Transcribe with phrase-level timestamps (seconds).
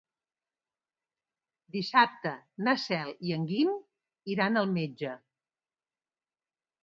[1.75, 2.31] Dissabte
[2.67, 3.73] na Cel i en Guim
[4.37, 5.13] iran al metge.